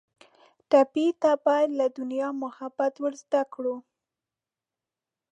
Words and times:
ټپي 0.69 1.07
ته 1.21 1.31
باید 1.45 1.69
له 1.79 1.87
دنیا 1.97 2.29
محبت 2.43 2.93
ور 2.99 3.13
زده 3.23 3.41
کړو. 3.53 3.75